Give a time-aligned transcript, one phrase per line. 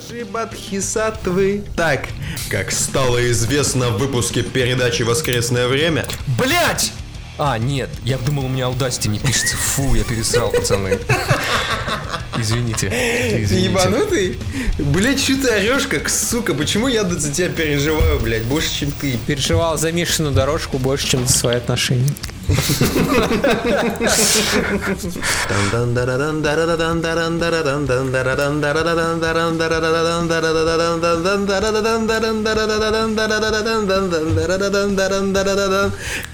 [0.00, 1.64] Скажи, Бадхисатвы.
[1.76, 2.08] Так,
[2.48, 6.06] как стало известно в выпуске передачи «Воскресное время»,
[6.38, 6.92] Блять!
[7.38, 9.56] А, нет, я думал, у меня Audacity не пишется.
[9.56, 10.98] Фу, я пересрал, пацаны.
[12.38, 12.88] Извините.
[12.88, 13.70] Ты извините.
[13.70, 14.38] ебанутый?
[14.78, 16.54] Блять, что ты орешь, как сука?
[16.54, 19.18] Почему я за тебя переживаю, блядь, больше, чем ты?
[19.26, 22.08] Переживал за Мишину дорожку больше, чем за свои отношения.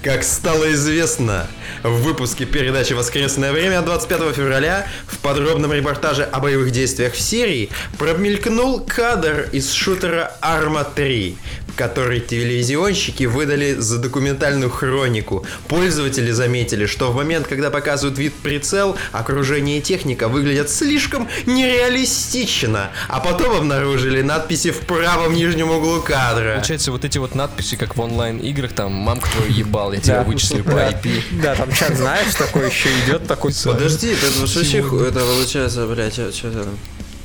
[0.03, 1.47] Как стало известно
[1.83, 7.69] в выпуске передачи «Воскресное время» 25 февраля в подробном репортаже о боевых действиях в Сирии
[7.97, 11.35] промелькнул кадр из шутера «Арма 3»,
[11.77, 15.45] который телевизионщики выдали за документальную хронику.
[15.67, 22.89] Пользователи заметили, что в момент, когда показывают вид прицел, окружение и техника выглядят слишком нереалистично,
[23.07, 26.55] а потом обнаружили надписи в правом нижнем углу кадра.
[26.55, 30.63] Получается, вот эти вот надписи, как в онлайн-играх, там, мамка твою ебал, я тебя вычислю
[30.63, 30.89] по Да.
[30.89, 31.21] IP.
[31.43, 33.53] Да, там чат, знаешь, такой еще идет, такой...
[33.63, 36.77] Подожди, это вообще это получается, блядь, что там?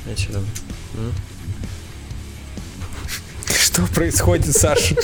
[0.05, 0.45] Я чё там?
[3.73, 4.95] Что происходит, Саша?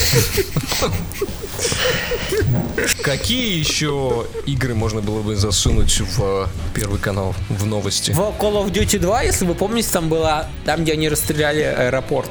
[3.02, 8.12] Какие еще игры можно было бы засунуть в э, первый канал, в новости?
[8.12, 10.48] В Call of Duty 2, если вы помните, там была...
[10.66, 12.30] Там, где они расстреляли аэропорт.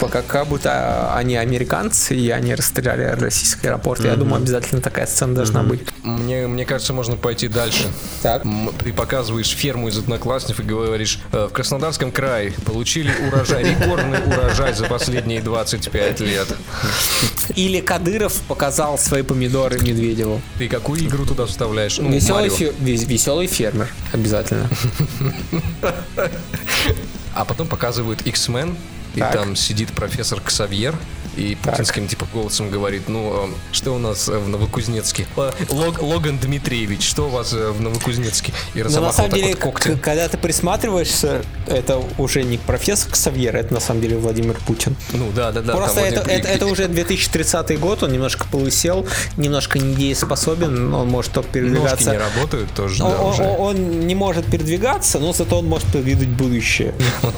[0.00, 4.02] Типа, как, как будто они американцы, и они расстреляли российский аэропорт.
[4.02, 5.82] Я думаю, обязательно такая сцена должна быть.
[6.02, 7.84] Мне, мне кажется, можно пойти дальше.
[8.22, 8.42] Так.
[8.82, 14.72] Ты показываешь ферму из одноклассников и говоришь, «Э, в Краснодарском крае получили урожай, рекордный урожай
[14.72, 16.48] за последние 25 лет.
[17.54, 20.40] Или Кадыров показал свои помидоры Медведеву.
[20.56, 21.98] Ты какую игру туда вставляешь?
[21.98, 24.66] Ну, веселый, фе- вес- веселый фермер, обязательно.
[27.32, 28.74] А потом показывают X-Men,
[29.14, 29.32] и Так.
[29.32, 30.94] там сидит профессор Ксавьер,
[31.36, 35.26] и путинским типа голосом говорит, ну, э, что у нас э, в Новокузнецке?
[35.36, 38.52] Э, Лог- Логан Дмитриевич, что у вас э, в Новокузнецке?
[38.74, 42.58] И Но на разомахал самом так деле, вот к- когда ты присматриваешься, это уже не
[42.58, 44.96] профессор Ксавьер, это на самом деле Владимир Путин.
[45.12, 45.74] Ну, да, да, да.
[45.74, 49.06] Просто это, один- это, это уже 2030 год, он немножко полысел,
[49.36, 52.10] немножко недееспособен, он может только Ножки передвигаться.
[52.10, 53.42] не работают тоже, Он, да, он- уже.
[53.44, 56.94] он не может передвигаться, но зато он может предвидеть будущее.
[57.22, 57.34] Вот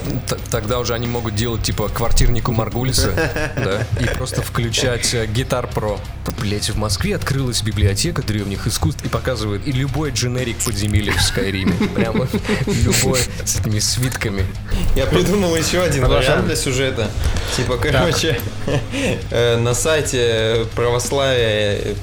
[0.51, 3.11] тогда уже они могут делать типа квартирнику Маргулиса,
[3.57, 5.99] да, и просто включать э, Guitar Pro.
[6.41, 11.73] Блять, в Москве открылась библиотека древних искусств и показывает и любой дженерик подземелья в Скайриме.
[11.95, 12.27] Прямо
[12.67, 14.45] любой с этими свитками.
[14.97, 17.11] Я придумал еще один вариант для сюжета.
[17.57, 18.41] Типа, короче,
[19.31, 21.95] э, на сайте православия,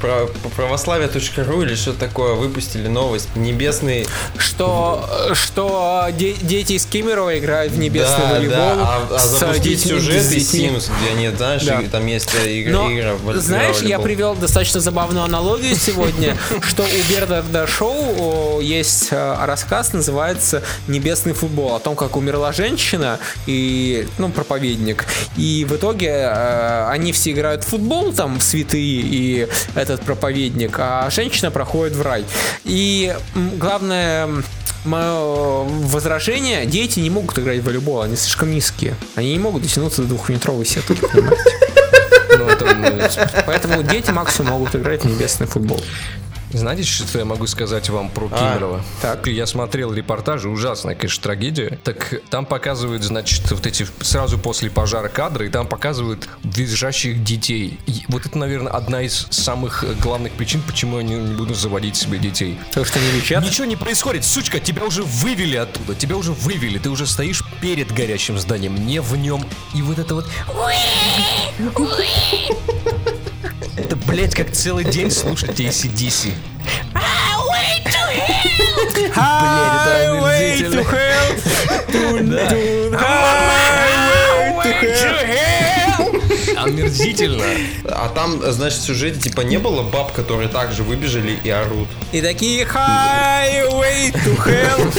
[0.55, 3.35] православие.ру или что такое выпустили новость.
[3.35, 4.05] Небесный
[4.37, 9.81] Что, что де- дети из Кемерово играют в небесный да, волейбол да, а, а запустить
[9.81, 10.53] сюжет из.
[10.53, 11.89] Sims, где они, знаешь, Да.
[11.91, 17.11] там есть э, игра, Но, игра знаешь, я привел достаточно забавную аналогию сегодня, что у
[17.11, 24.29] Бернарда Шоу есть э, рассказ, называется «Небесный футбол», о том, как умерла женщина и, ну,
[24.29, 25.05] проповедник.
[25.37, 31.09] И в итоге э, они все играют в футбол, там, святые и этот проповедник, а
[31.09, 32.25] женщина проходит в рай.
[32.63, 33.15] И
[33.57, 34.29] главное...
[34.85, 38.95] Мое возражение, дети не могут играть в волейбол, они слишком низкие.
[39.15, 41.41] Они не могут дотянуться до двухметровой сетки, понимаете?
[42.37, 45.81] Ну, э, Поэтому дети максимум могут играть в небесный футбол.
[46.51, 48.81] Знаете, что я могу сказать вам про А, Кемерово?
[49.01, 49.27] так.
[49.27, 51.79] Я смотрел репортажи, ужасная, конечно, трагедия.
[51.83, 57.79] Так там показывают, значит, вот эти сразу после пожара кадры, и там показывают визжащих детей.
[57.85, 61.95] И вот это, наверное, одна из самых главных причин, почему я не, не буду заводить
[61.95, 62.57] себе детей.
[62.73, 63.43] То, что не лечат.
[63.43, 67.91] Ничего не происходит, сучка, тебя уже вывели оттуда, тебя уже вывели, ты уже стоишь перед
[67.93, 69.45] горящим зданием, не в нем.
[69.75, 70.25] И вот это вот...
[73.89, 76.31] Это, блядь, как целый день слушать ACDC.
[76.93, 78.05] Highway to
[85.25, 86.55] hell.
[86.55, 87.43] Омерзительно.
[87.85, 91.87] А там, значит, в сюжете типа не было баб, которые также выбежали и орут.
[92.11, 94.93] И такие highway to hell.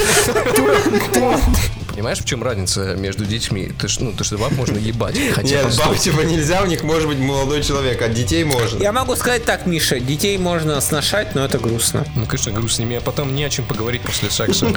[2.01, 3.71] Понимаешь, в чем разница между детьми?
[3.79, 5.15] Ты ж, ну, то, что баб можно ебать.
[5.35, 8.81] Хотя, Нет, баб типа нельзя, у них может быть молодой человек, а детей можно.
[8.81, 12.03] Я могу сказать так, Миша, детей можно сношать, но это грустно.
[12.15, 14.65] Ну, конечно, грустно с ними, а потом не о чем поговорить после секса.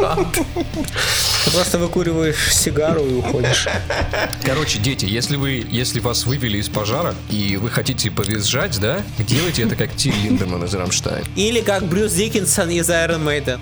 [0.00, 0.16] Да?
[1.44, 3.68] Ты просто выкуриваешь сигару и уходишь.
[4.42, 9.64] Короче, дети, если вы, если вас вывели из пожара и вы хотите повизжать, да, делайте
[9.64, 11.26] это как Тиль Линдеман из Рамштайн.
[11.36, 13.60] Или как Брюс Диккенсон из Iron Maiden.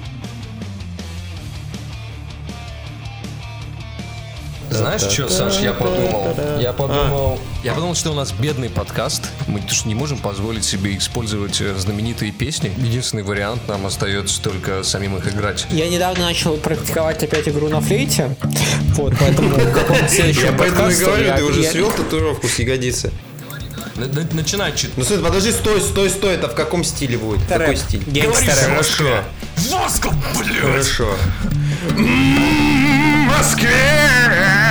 [4.78, 6.36] Знаешь, что, Саш, я подумал?
[6.60, 9.24] Я подумал, я подумал, что у нас бедный подкаст.
[9.48, 12.72] Мы не можем позволить себе использовать э, знаменитые песни.
[12.78, 15.66] Единственный вариант нам остается только самим их играть.
[15.70, 18.36] Я недавно начал практиковать опять игру на флейте.
[18.94, 23.12] Вот, поэтому в каком-то следующем Я поэтому и говорю, ты уже свел татуировку с ягодицы.
[24.32, 24.96] Начинай чуть.
[24.96, 27.44] Ну стой, подожди, стой, стой, стой, это в каком стиле будет?
[27.48, 28.04] Какой стиль?
[28.06, 28.52] Гангстер.
[28.54, 29.24] Хорошо,
[29.56, 30.60] Воска, блядь!
[30.60, 31.16] хорошо.
[33.26, 34.67] Москве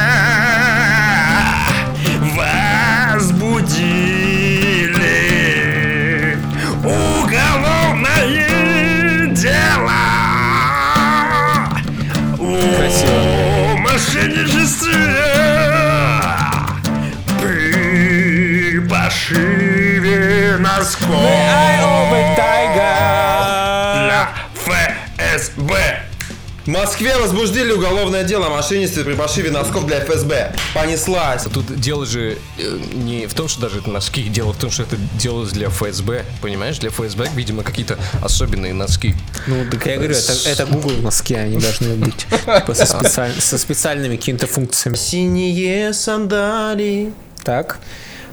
[26.67, 30.53] В Москве возбуждили уголовное дело о мошенничестве при пошиве носков для ФСБ.
[30.73, 31.43] Понеслась.
[31.43, 34.83] Тут дело же э, не в том, что даже это носки, дело в том, что
[34.83, 36.77] это делалось для ФСБ, понимаешь?
[36.79, 39.15] Для ФСБ, видимо, какие-то особенные носки.
[39.47, 43.57] Ну, так я говорю, это, это Google носки, они должны быть типа, со, специаль- со
[43.57, 44.97] специальными какими-то функциями.
[44.97, 47.13] Синие сандали
[47.45, 47.79] Так.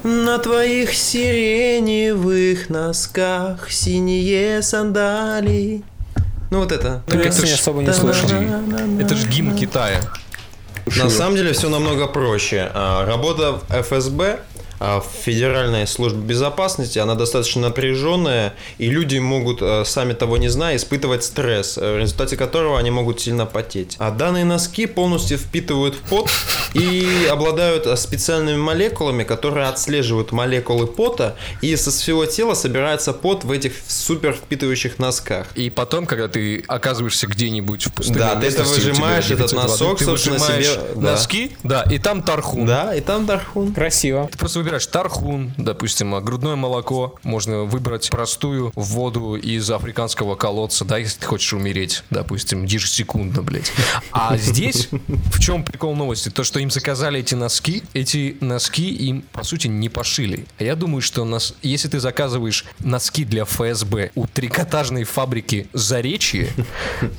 [0.03, 3.71] на твоих сиреневых носках.
[3.71, 5.85] Синие сандали.
[6.55, 7.03] Ну вот это.
[7.09, 8.29] Песни особо не слышал.
[9.01, 10.01] Это же гимн Китая.
[10.87, 12.71] На самом деле все намного проще.
[12.73, 14.39] А, Работа в ФСБ,
[14.79, 20.77] в Федеральной службе безопасности, она достаточно напряженная, и люди могут, а, сами того не зная,
[20.77, 23.97] испытывать стресс, э, в результате которого они могут сильно потеть.
[23.99, 26.29] А данные носки полностью впитывают пот
[26.75, 33.45] и обладают а, специальными молекулами, которые отслеживают молекулы пота, и со всего тела собирается пот
[33.45, 35.47] в этих супер впитывающих носках.
[35.55, 39.99] И потом, когда ты оказываешься где-нибудь в пустыне, Да, ты это выжимаешь, этот воды, носок,
[39.99, 41.13] ты собственно, выжимаешь себе, да.
[41.13, 42.67] носки, да, и там тархун.
[42.67, 43.73] Да, и там Дархун.
[43.73, 44.29] Красиво.
[44.31, 47.17] Ты просто выбираешь тархун, допустим, а грудное молоко.
[47.23, 53.71] Можно выбрать простую воду из африканского колодца, да, если ты хочешь умереть, допустим, ежесекундно, блядь.
[54.11, 56.31] А здесь в чем прикол новости?
[56.31, 60.47] То, что им заказали эти носки, эти носки им, по сути, не пошили.
[60.59, 66.49] А я думаю, что нас, если ты заказываешь носки для ФСБ у трикотажной фабрики Заречье,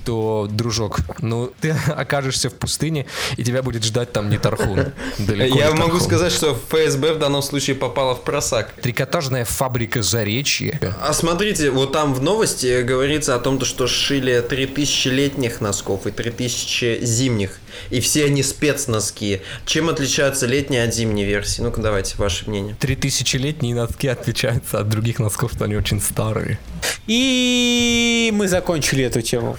[0.03, 3.05] то, дружок, ну, ты окажешься в пустыне,
[3.37, 4.93] и тебя будет ждать там не тархун.
[5.19, 8.73] Я могу сказать, что ФСБ в данном случае попала в просак.
[8.81, 10.79] Трикотажная фабрика Заречье.
[11.01, 16.07] А смотрите, вот там в новости говорится о том, то, что шили 3000 летних носков
[16.07, 17.59] и 3000 зимних.
[17.89, 19.41] И все они спецноски.
[19.65, 21.61] Чем отличаются летние от зимней версии?
[21.61, 22.75] Ну-ка, давайте, ваше мнение.
[22.79, 26.59] Три тысячелетние носки отличаются от других носков, что они очень старые.
[27.07, 29.57] И мы закончили эту тему.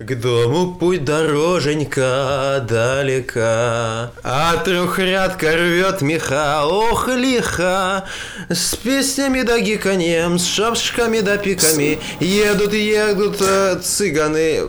[0.00, 8.06] К дому путь дороженька далека, А трехрядка рвет меха, ох лиха,
[8.48, 14.62] С песнями да гиканьем, с шапшками да пиками, Едут, едут э, цыганы.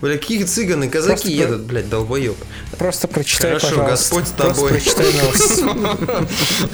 [0.00, 2.36] Бля, какие цыганы, казаки Просто про- едут, блядь, долбоеб.
[2.78, 3.90] Просто прочитай, Хорошо, пожалуйста.
[3.90, 5.12] Господь с Просто тобой.
[5.22, 6.30] новость.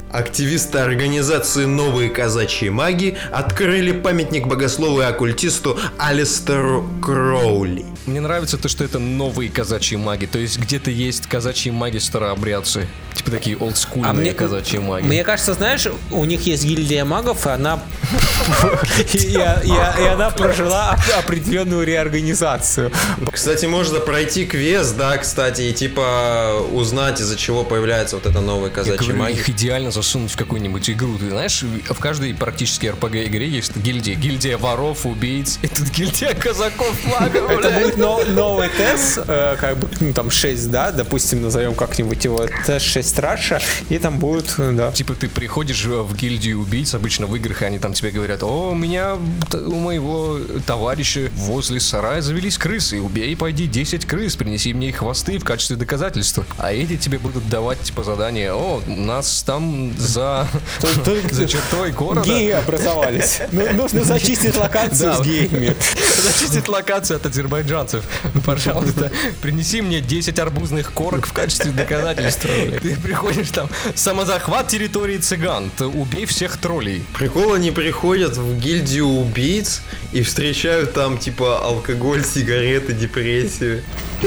[0.13, 7.87] Активисты организации «Новые казачьи маги» открыли памятник богослову и оккультисту Алистеру Кроули.
[8.05, 10.27] Мне нравится то, что это новые казачьи маги.
[10.27, 12.87] То есть где-то есть казачьи маги старообрядцы.
[13.15, 15.05] Типа такие олдскульные А мне- казачьи маги.
[15.07, 17.81] Мне кажется, знаешь, у них есть гильдия магов, и она
[19.25, 22.93] и, она прожила оп- определенную реорганизацию.
[23.33, 28.71] Кстати, можно пройти квест, да, кстати, и типа узнать, из-за чего появляется вот эта новая
[28.71, 29.35] казачья магия.
[29.39, 31.17] их идеально засунуть в какую-нибудь игру.
[31.19, 34.15] Ты знаешь, в каждой практически RPG игре есть гильдия.
[34.15, 35.59] Гильдия воров, убийц.
[35.63, 40.31] И тут гильдия казаков магов, Это будет но- новый тест, э, как бы, ну, там
[40.31, 44.93] 6, да, допустим, назовем как-нибудь его тест 6 Раша, и там будет, э, да.
[44.93, 48.71] Типа ты приходишь в гильдию убийц, обычно в играх, и они там тебе говорят, о,
[48.71, 49.17] у меня,
[49.53, 55.39] у моего товарища возле сарая завелись крысы, убей, пойди 10 крыс, принеси мне их хвосты
[55.39, 56.45] в качестве доказательства.
[56.59, 60.47] А эти тебе будут давать, типа, задание, о, у нас там за,
[61.31, 63.41] за чертой города Геи образовались.
[63.53, 65.75] Ну, Нужно зачистить локацию с геями.
[66.17, 66.78] зачистить локацию
[67.17, 68.05] от азербайджанцев.
[68.45, 69.11] Пожалуйста,
[69.43, 72.51] принеси мне 10 арбузных корок в качестве доказательства.
[72.81, 77.05] Ты приходишь там, самозахват территории цыган, ты убей всех троллей.
[77.19, 79.83] Прикол, они приходят в гильдию убийц
[80.13, 83.83] и встречают там типа алкоголь, сигареты, депрессию.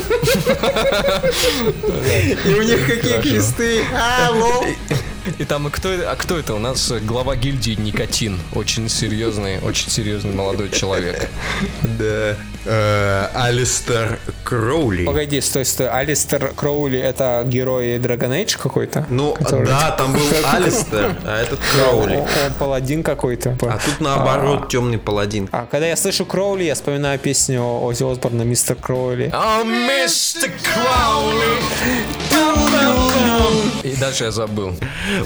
[2.46, 3.84] И у них какие кресты?
[3.94, 4.66] А, лол.
[5.38, 6.54] И там, и кто, а кто это?
[6.56, 8.40] У нас глава гильдии Никотин.
[8.54, 11.30] Очень серьезный, очень серьезный молодой человек.
[11.84, 12.36] Да.
[12.66, 15.06] Э, Алистер Кроули.
[15.06, 15.90] Погоди, стой, стой.
[15.90, 19.06] Алистер Кроули это герой Dragon Age какой-то?
[19.10, 22.16] Ну, Который- да, там был Алистер, а этот Кроули.
[22.18, 23.58] Он, он паладин какой-то.
[23.62, 25.50] А тут наоборот темный паладин.
[25.52, 29.34] А когда я слышу Кроули, я вспоминаю песню Ози Осборна «Мистер Кроули».
[29.66, 32.71] Мистер Краули!
[33.84, 34.76] И дальше я забыл.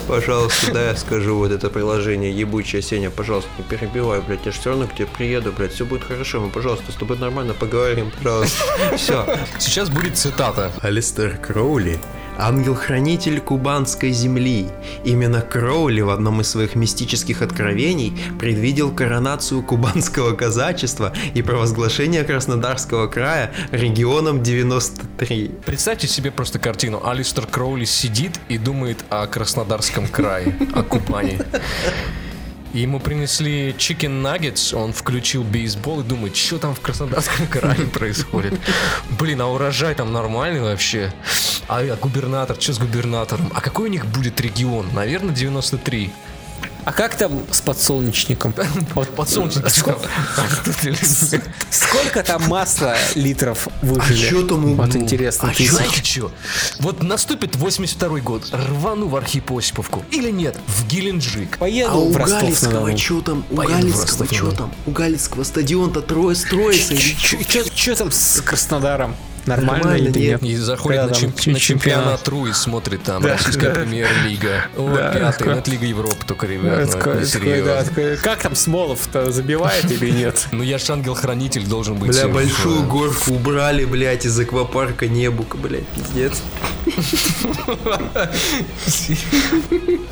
[0.07, 4.59] Пожалуйста, да, я скажу вот это приложение ебучее, Сеня, пожалуйста, не перебивай, блядь, я же
[4.59, 8.11] все равно к тебе приеду, блядь, все будет хорошо, мы, пожалуйста, с тобой нормально поговорим,
[8.11, 8.63] пожалуйста.
[8.95, 9.25] Все.
[9.59, 10.71] Сейчас будет цитата.
[10.81, 11.99] Алистер Кроули–
[12.37, 14.67] ангел-хранитель кубанской земли.
[15.03, 23.07] Именно Кроули в одном из своих мистических откровений предвидел коронацию кубанского казачества и провозглашение Краснодарского
[23.07, 25.51] края регионом 93.
[25.65, 27.01] Представьте себе просто картину.
[27.05, 31.39] Алистер Кроули сидит и думает о Краснодарском крае, о Кубани.
[32.75, 37.87] И Ему принесли chicken nuggets, он включил бейсбол и думает, что там в Краснодарском крае
[37.93, 38.59] происходит.
[39.17, 41.13] Блин, а урожай там нормальный вообще?
[41.69, 43.49] А, а губернатор, что с губернатором?
[43.55, 44.87] А какой у них будет регион?
[44.93, 46.11] Наверное, 93.
[46.85, 48.53] А как там с подсолнечником?
[48.95, 49.63] Вот Подсолнечник.
[51.69, 54.29] Сколько там масла литров выжили?
[54.29, 55.49] чё там у- Вот интересно.
[55.49, 56.31] А что?
[56.79, 60.03] Вот наступит 82 год, рвану в Архип Осиповку.
[60.11, 61.57] Или нет, в Геленджик.
[61.57, 62.41] Поеду А у в.
[62.41, 63.45] Галицкого что там?
[63.49, 64.73] У Галицкого что там?
[64.85, 66.95] У Галицкого стадион-то трое строится.
[66.97, 69.15] Что там с Краснодаром?
[69.45, 70.41] Нормально, Нормально, или нет.
[70.41, 70.51] нет?
[70.51, 72.27] И заходит Когда на, чемп- на чемпионат?
[72.27, 74.65] РУ и смотрит там Российская премьер-лига.
[74.75, 76.89] О, Да, пятый, это Лига Европы только, ребят.
[76.89, 80.47] Да, ну, такой- да, такой, Как там Смолов-то забивает или нет?
[80.51, 82.11] Ну я ж ангел-хранитель должен быть.
[82.11, 86.41] Бля, большую горку убрали, блядь, из аквапарка Небука, блядь, пиздец.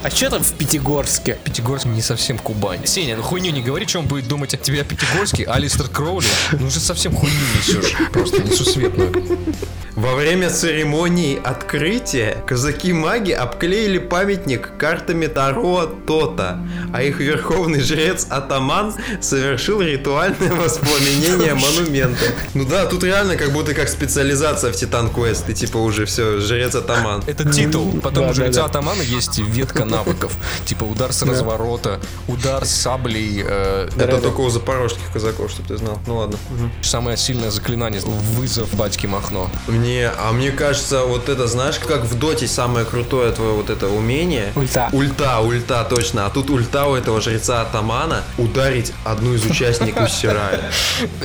[0.03, 1.37] А что там в Пятигорске?
[1.43, 2.85] Пятигорск не совсем Кубань.
[2.85, 6.25] Сеня, ну хуйню не говори, что он будет думать о тебе о Пятигорске, Алистер Кроули.
[6.51, 7.95] Ну уже совсем хуйню несешь.
[8.11, 9.23] Просто несусветную.
[9.24, 9.82] Ha ha ha.
[9.95, 16.59] Во время церемонии открытия казаки-маги обклеили памятник картами Таро Тота,
[16.91, 22.25] а их верховный жрец Атаман совершил ритуальное воспламенение монумента.
[22.55, 26.39] Ну да, тут реально как будто как специализация в Титан Квест, ты типа уже все,
[26.39, 27.23] жрец Атаман.
[27.27, 27.93] Это титул.
[28.01, 30.35] Потом у жреца атамана есть ветка навыков.
[30.65, 33.43] Типа удар с разворота, удар с саблей.
[33.45, 36.00] э, Это только у запорожских казаков, чтобы ты знал.
[36.07, 36.38] Ну ладно.
[36.81, 38.01] Самое сильное заклинание.
[38.01, 39.51] Вызов батьки Махно.
[39.83, 43.89] Мне, а мне кажется, вот это, знаешь, как в доте самое крутое твое вот это
[43.89, 44.53] умение.
[44.55, 44.87] Ульта.
[44.93, 46.25] Ульта, ульта, точно.
[46.25, 50.71] А тут ульта у этого жреца атамана ударить одну из участников Сирая.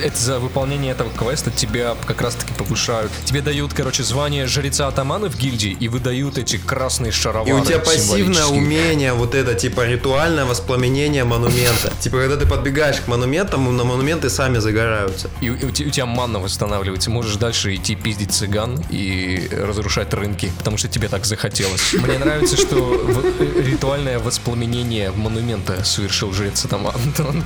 [0.03, 3.13] Это за выполнение этого квеста тебя как раз таки повышают.
[3.23, 7.63] Тебе дают, короче, звание жреца атамана в гильдии и выдают эти красные шаровары И у
[7.63, 11.93] тебя пассивное умение, вот это, типа, ритуальное воспламенение монумента.
[12.01, 15.29] Типа, когда ты подбегаешь к монументам, на монументы сами загораются.
[15.39, 17.09] И у, у те- у тебя манна восстанавливается.
[17.09, 21.93] Можешь дальше идти пиздить цыган и разрушать рынки, потому что тебе так захотелось.
[21.93, 22.99] Мне нравится, что
[23.39, 26.95] э, ритуальное воспламенение монумента совершил жрец Атаман.
[27.15, 27.43] То он,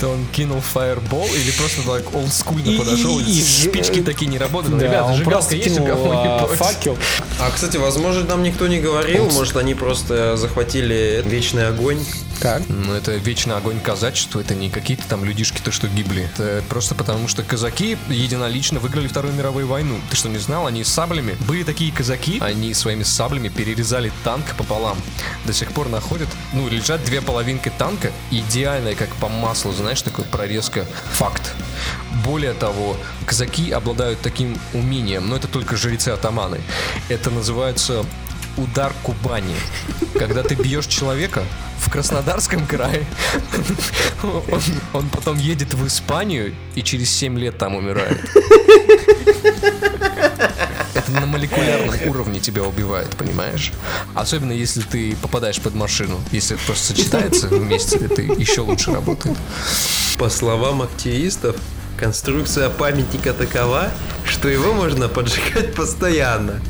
[0.00, 4.80] то он кинул фаербол или просто так олдскульно подошел, и- спички такие не работают.
[4.80, 6.98] Ребята, зажигалка просто есть у факел.
[7.40, 11.98] А, кстати, возможно, нам никто не говорил, может, они просто захватили вечный огонь.
[12.44, 12.62] Так.
[12.68, 16.28] Ну, это вечный огонь казачества, это не какие-то там людишки, то, что гибли.
[16.34, 19.98] Это просто потому, что казаки единолично выиграли Вторую мировую войну.
[20.10, 20.66] Ты что, не знал?
[20.66, 21.38] Они с саблями.
[21.48, 24.98] Были такие казаки, они своими саблями перерезали танк пополам.
[25.46, 30.26] До сих пор находят, ну, лежат две половинки танка, идеальная, как по маслу, знаешь, такой
[30.26, 30.84] прорезка.
[31.12, 31.54] Факт.
[32.26, 36.60] Более того, казаки обладают таким умением, но это только жрецы-атаманы.
[37.08, 38.04] Это называется
[38.56, 39.56] удар Кубани.
[40.18, 41.42] Когда ты бьешь человека
[41.78, 43.04] в Краснодарском крае,
[44.22, 48.20] он, он потом едет в Испанию и через 7 лет там умирает.
[50.94, 53.72] Это на молекулярном уровне тебя убивает, понимаешь?
[54.14, 56.20] Особенно если ты попадаешь под машину.
[56.30, 59.36] Если это просто сочетается вместе, это еще лучше работает.
[60.16, 61.56] По словам активистов,
[61.98, 63.90] конструкция памятника такова,
[64.44, 66.60] что его можно поджигать постоянно.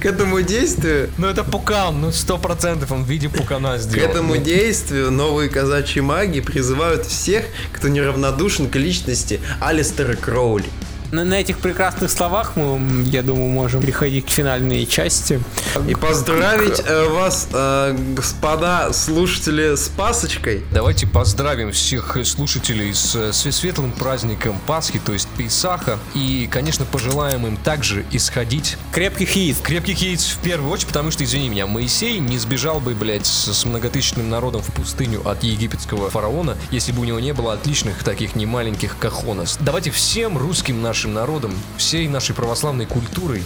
[0.00, 4.10] К этому действию Ну это пукан, ну сто процентов он в виде пукана К сделал.
[4.10, 10.64] этому Ну, действию новые казачьи маги призывают всех, кто неравнодушен к личности Алистера Кроули.
[11.12, 15.40] На, на этих прекрасных словах мы, я думаю, можем переходить к финальной части.
[15.88, 20.64] И поздравить э, вас, э, господа слушатели, с Пасочкой.
[20.72, 25.98] Давайте поздравим всех слушателей с э, све- светлым праздником Пасхи, то есть Пейсаха.
[26.14, 29.58] И, конечно, пожелаем им также исходить Крепких яиц.
[29.62, 33.52] крепких яиц в первую очередь, потому что, извини меня, Моисей не сбежал бы, блядь, с,
[33.52, 38.02] с многотысячным народом в пустыню от египетского фараона, если бы у него не было отличных
[38.04, 39.56] таких немаленьких кахонос.
[39.60, 43.42] Давайте всем русским нашим народам, всей нашей православной культурой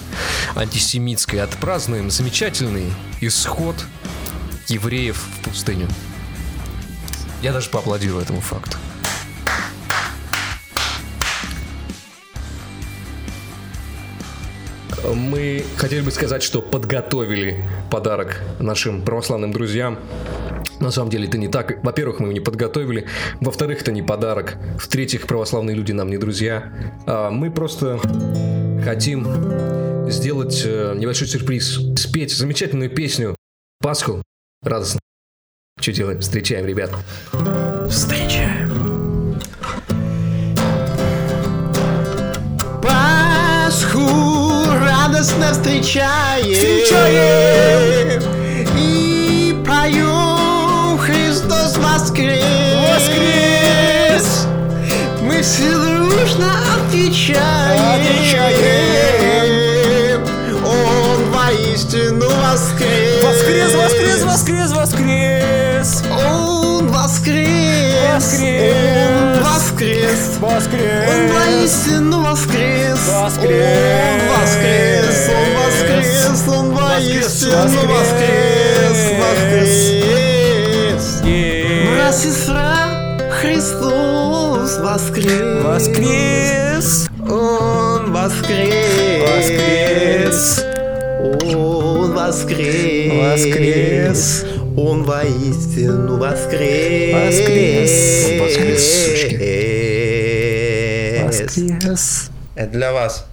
[0.55, 3.77] антисемитской отпразднуем замечательный исход
[4.69, 5.89] евреев в пустыню.
[7.43, 8.79] Я даже поаплодирую этому факту.
[15.13, 19.99] Мы хотели бы сказать, что подготовили подарок нашим православным друзьям.
[20.85, 21.83] На самом деле это не так.
[21.83, 23.07] Во-первых, мы его не подготовили.
[23.41, 24.59] Во-вторых, это не подарок.
[24.79, 26.75] В-третьих, православные люди нам не друзья.
[27.07, 27.99] А мы просто
[28.85, 29.27] хотим
[30.11, 31.81] сделать э, небольшой сюрприз.
[31.97, 33.35] Спеть замечательную песню
[33.81, 34.23] Пасху.
[34.63, 35.01] Радостно.
[35.81, 36.21] Что делаем?
[36.21, 36.91] Встречаем, ребят.
[37.89, 39.41] Встречаем.
[42.83, 44.07] Пасху
[44.85, 46.53] радостно встречаем.
[46.55, 48.34] Встречаем.
[52.15, 52.45] Воскрес.
[52.95, 54.47] Воскрес.
[55.23, 57.81] Мы все дружно отвечаем.
[57.95, 58.95] Отвечаем.
[60.65, 63.25] Он воистину воскрес.
[63.25, 66.03] Воскрес, воскрес, воскрес, воскрес!
[66.11, 68.15] Он воскрес!
[68.15, 68.69] Воскрес!
[69.17, 70.39] Он воскрес!
[70.41, 71.33] Он Воскрес!
[71.33, 72.99] воистину воскрес!
[73.09, 74.23] Воскрес!
[74.31, 75.29] Он воскрес!
[75.29, 76.47] Он воскрес!
[76.47, 78.99] Он воистину воскрес!
[79.19, 80.04] Воскрес!
[84.95, 85.65] Воскрес!
[85.65, 87.09] Воскрес!
[87.29, 89.23] Он воскрес!
[89.27, 90.65] Воскрес!
[91.21, 93.13] Он воскрес!
[93.13, 94.45] Воскрес!
[94.77, 97.13] Он воистину воскрес!
[97.13, 98.31] Воскрес!
[98.31, 99.37] Он воскрес, сучки.
[101.25, 102.31] Воскрес!
[102.55, 103.27] Это для вас.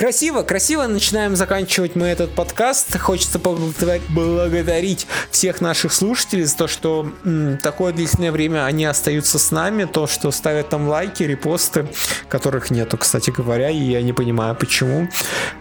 [0.00, 2.98] Красиво, красиво начинаем заканчивать мы этот подкаст.
[2.98, 9.38] Хочется поблагодарить благодарить всех наших слушателей за то, что м, такое длительное время они остаются
[9.38, 11.86] с нами, то, что ставят там лайки, репосты,
[12.30, 15.06] которых нету, кстати говоря, и я не понимаю, почему.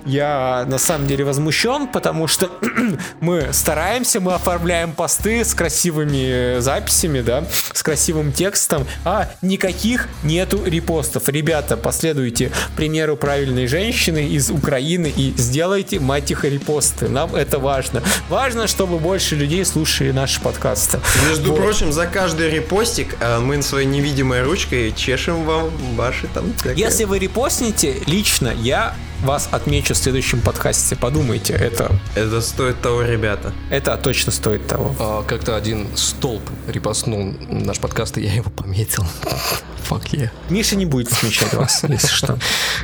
[0.05, 2.49] Я на самом деле возмущен, потому что
[3.19, 10.63] мы стараемся, мы оформляем посты с красивыми записями, да, с красивым текстом, а никаких нету
[10.63, 11.27] репостов.
[11.27, 17.07] Ребята, последуйте примеру правильной женщины из Украины и сделайте, мать их, репосты.
[17.09, 18.03] Нам это важно.
[18.29, 20.99] Важно, чтобы больше людей слушали наши подкасты.
[21.27, 21.59] Между Вот.
[21.61, 26.75] прочим, за каждый репостик э, мы своей невидимой ручкой чешем вам ваши там всякое.
[26.75, 30.95] Если вы репостните, лично я вас отмечу в следующем подкасте.
[30.95, 33.53] Подумайте, это, Это стоит того, ребята.
[33.69, 34.95] это точно стоит того.
[34.99, 39.03] А, Как-то один столб репостнул наш подкаст, и я его пометил.
[39.83, 40.31] Фак я.
[40.49, 42.37] Миша не будет отмечать вас, если что.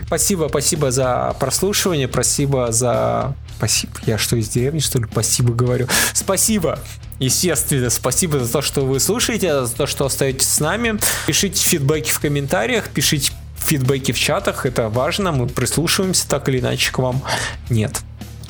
[0.08, 3.36] Спасибо, спасибо за прослушивание, спасибо за...
[3.58, 3.93] Спасибо.
[4.06, 5.06] Я что, из деревни, что ли?
[5.10, 5.88] Спасибо говорю.
[6.13, 6.80] Спасибо.
[7.19, 11.00] Естественно, спасибо за то, что вы слушаете, за то, что остаетесь с нами.
[11.26, 13.32] Пишите фидбэки в комментариях, пишите
[13.65, 17.21] фидбэки в чатах, это важно, мы прислушиваемся так или иначе к вам.
[17.69, 18.01] Нет.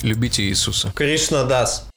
[0.01, 0.91] Любите Иисуса.
[0.95, 1.88] Кришна Дас.